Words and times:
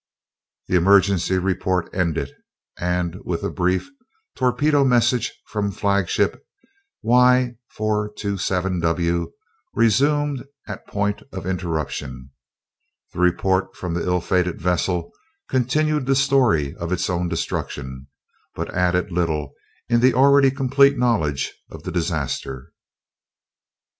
The 0.67 0.75
emergency 0.75 1.37
report 1.37 1.87
ended, 1.93 2.33
and 2.79 3.17
with 3.23 3.43
a 3.43 3.51
brief 3.51 3.91
"Torpedo 4.35 4.83
message 4.83 5.31
from 5.45 5.69
flagship 5.69 6.43
Y427W 7.05 9.27
resumed 9.75 10.45
at 10.67 10.87
point 10.87 11.21
of 11.31 11.45
interruption," 11.45 12.31
the 13.13 13.19
report 13.19 13.75
from 13.75 13.93
the 13.93 14.01
ill 14.03 14.21
fated 14.21 14.59
vessel 14.59 15.11
continued 15.47 16.07
the 16.07 16.15
story 16.15 16.73
of 16.77 16.91
its 16.91 17.07
own 17.07 17.29
destruction, 17.29 18.07
but 18.55 18.73
added 18.73 19.11
little 19.11 19.53
in 19.87 19.99
the 19.99 20.15
already 20.15 20.49
complete 20.49 20.97
knowledge 20.97 21.53
of 21.69 21.83
the 21.83 21.91
disaster. 21.91 22.71